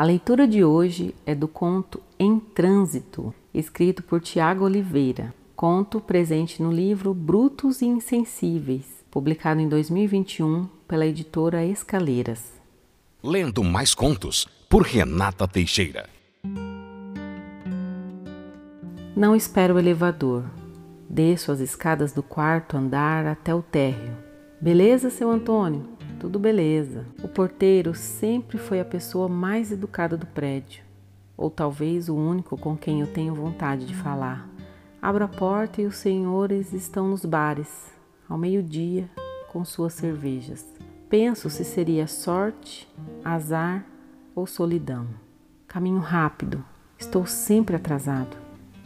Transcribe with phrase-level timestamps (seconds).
[0.00, 5.34] A leitura de hoje é do conto Em Trânsito, escrito por Tiago Oliveira.
[5.54, 12.42] Conto presente no livro Brutos e Insensíveis, publicado em 2021 pela editora Escaleiras.
[13.22, 16.08] Lendo mais contos por Renata Teixeira.
[19.14, 20.44] Não espero o elevador.
[21.10, 24.16] Desço as escadas do quarto andar até o térreo.
[24.58, 25.86] Beleza, seu Antônio?
[26.20, 27.06] Tudo beleza.
[27.22, 30.84] O porteiro sempre foi a pessoa mais educada do prédio,
[31.34, 34.46] ou talvez o único com quem eu tenho vontade de falar.
[35.00, 37.90] Abro a porta e os senhores estão nos bares,
[38.28, 39.08] ao meio-dia,
[39.50, 40.62] com suas cervejas.
[41.08, 42.86] Penso se seria sorte,
[43.24, 43.86] azar
[44.34, 45.06] ou solidão.
[45.66, 46.62] Caminho rápido,
[46.98, 48.36] estou sempre atrasado.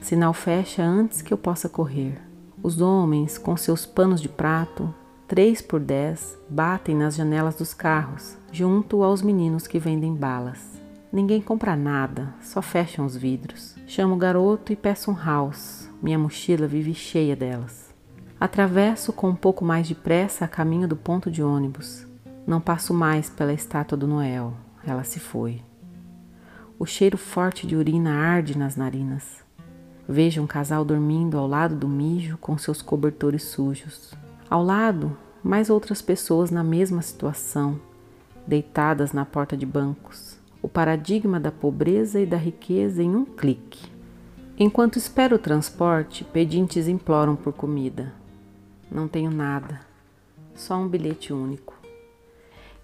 [0.00, 2.22] Sinal fecha antes que eu possa correr.
[2.62, 4.94] Os homens, com seus panos de prato,
[5.26, 10.80] três por dez, batem nas janelas dos carros, junto aos meninos que vendem balas.
[11.12, 13.76] Ninguém compra nada, só fecham os vidros.
[13.86, 15.88] Chamo o garoto e peço um house.
[16.02, 17.94] Minha mochila vive cheia delas.
[18.40, 22.04] Atravesso com um pouco mais de pressa a caminho do ponto de ônibus.
[22.44, 24.54] Não passo mais pela estátua do Noel.
[24.84, 25.62] Ela se foi.
[26.78, 29.44] O cheiro forte de urina arde nas narinas.
[30.08, 34.12] Vejo um casal dormindo ao lado do mijo com seus cobertores sujos.
[34.54, 37.80] Ao lado, mais outras pessoas na mesma situação,
[38.46, 40.38] deitadas na porta de bancos.
[40.62, 43.90] O paradigma da pobreza e da riqueza em um clique.
[44.56, 48.14] Enquanto espero o transporte, pedintes imploram por comida.
[48.88, 49.80] Não tenho nada,
[50.54, 51.74] só um bilhete único.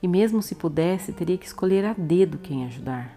[0.02, 3.16] E mesmo se pudesse, teria que escolher a dedo quem ajudar.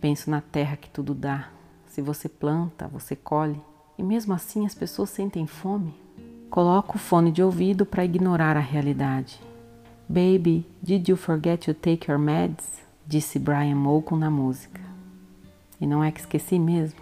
[0.00, 1.50] Penso na terra que tudo dá,
[1.84, 3.60] se você planta, você colhe.
[3.98, 5.94] E mesmo assim as pessoas sentem fome.
[6.50, 9.40] Coloco o fone de ouvido para ignorar a realidade.
[10.08, 12.66] Baby, did you forget to take your meds?
[13.06, 14.80] Disse Brian Molko na música.
[15.80, 16.98] E não é que esqueci mesmo.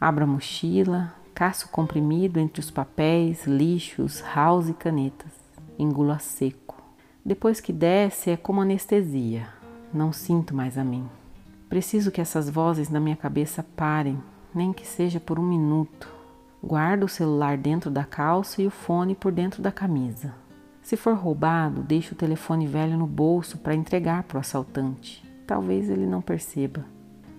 [0.00, 5.30] Abro a mochila, caço comprimido entre os papéis, lixos, house e canetas.
[5.78, 6.82] Engulo a seco.
[7.24, 9.46] Depois que desce, é como anestesia.
[9.94, 11.08] Não sinto mais a mim.
[11.68, 14.20] Preciso que essas vozes na minha cabeça parem,
[14.52, 16.15] nem que seja por um minuto.
[16.62, 20.34] Guardo o celular dentro da calça e o fone por dentro da camisa.
[20.82, 25.22] Se for roubado, deixo o telefone velho no bolso para entregar para o assaltante.
[25.46, 26.84] Talvez ele não perceba.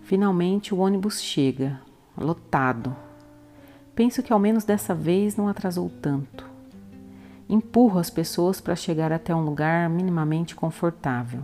[0.02, 1.80] Finalmente o ônibus chega,
[2.18, 2.96] lotado.
[3.96, 6.46] Penso que ao menos dessa vez não atrasou tanto.
[7.50, 11.42] Empurro as pessoas para chegar até um lugar minimamente confortável.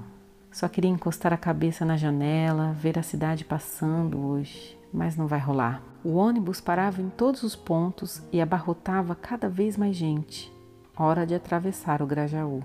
[0.52, 5.40] Só queria encostar a cabeça na janela, ver a cidade passando hoje, mas não vai
[5.40, 5.82] rolar.
[6.04, 10.54] O ônibus parava em todos os pontos e abarrotava cada vez mais gente.
[10.96, 12.62] Hora de atravessar o Grajaú.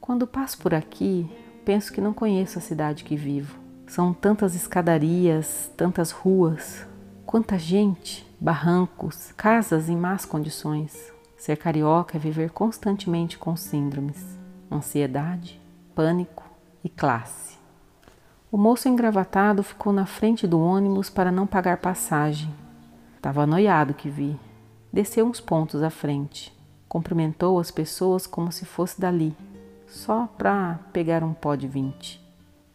[0.00, 1.30] Quando passo por aqui,
[1.64, 3.58] penso que não conheço a cidade que vivo.
[3.86, 6.86] São tantas escadarias, tantas ruas,
[7.24, 11.12] quanta gente, barrancos, casas em más condições.
[11.38, 14.38] Ser carioca é viver constantemente com síndromes,
[14.70, 15.60] ansiedade,
[15.94, 16.50] pânico,
[16.82, 17.59] e classe.
[18.52, 22.52] O moço engravatado ficou na frente do ônibus para não pagar passagem.
[23.14, 24.36] Estava anoiado que vi.
[24.92, 26.52] Desceu uns pontos à frente.
[26.88, 29.36] Cumprimentou as pessoas como se fosse dali,
[29.86, 32.20] só para pegar um pó de vinte.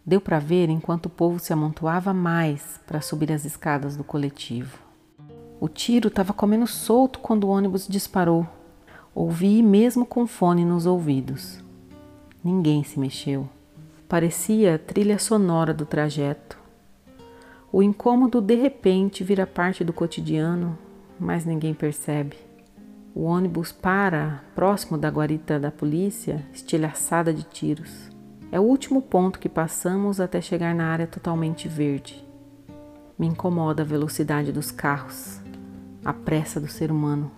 [0.06, 4.80] Deu para ver enquanto o povo se amontoava mais para subir as escadas do coletivo.
[5.59, 8.47] O tiro estava comendo solto quando o ônibus disparou.
[9.13, 11.62] Ouvi mesmo com fone nos ouvidos.
[12.42, 13.50] Ninguém se mexeu.
[14.07, 16.59] Parecia trilha sonora do trajeto.
[17.71, 20.77] O incômodo de repente vira parte do cotidiano,
[21.19, 22.38] mas ninguém percebe.
[23.15, 28.11] O ônibus para próximo da guarita da polícia, estilhaçada de tiros.
[28.51, 32.23] É o último ponto que passamos até chegar na área totalmente verde.
[33.17, 35.41] Me incomoda a velocidade dos carros,
[36.03, 37.31] a pressa do ser humano.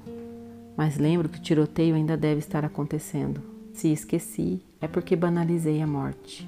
[0.75, 3.41] Mas lembro que o tiroteio ainda deve estar acontecendo.
[3.73, 6.47] Se esqueci, é porque banalizei a morte.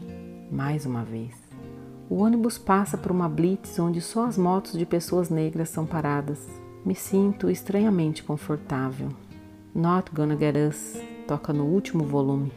[0.51, 1.33] Mais uma vez.
[2.09, 6.39] O ônibus passa por uma blitz onde só as motos de pessoas negras são paradas.
[6.83, 9.09] Me sinto estranhamente confortável.
[9.75, 12.51] Not Gonna Get Us toca no último volume.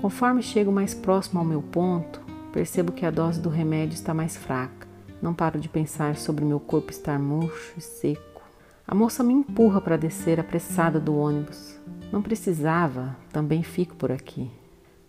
[0.00, 2.20] Conforme chego mais próximo ao meu ponto,
[2.52, 4.86] percebo que a dose do remédio está mais fraca.
[5.22, 8.42] Não paro de pensar sobre meu corpo estar murcho e seco.
[8.86, 11.80] A moça me empurra para descer apressada do ônibus.
[12.12, 14.50] Não precisava, também fico por aqui.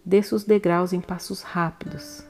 [0.05, 2.23] Desço os degraus em passos rápidos.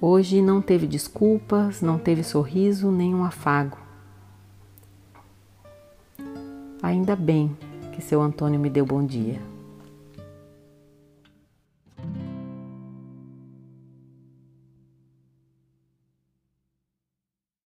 [0.00, 3.78] Hoje não teve desculpas, não teve sorriso, nem um afago.
[6.82, 7.56] Ainda bem
[7.92, 9.40] que seu Antônio me deu bom dia.